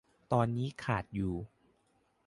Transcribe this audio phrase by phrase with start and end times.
[0.31, 1.33] ตอนนี้ขาดอยู่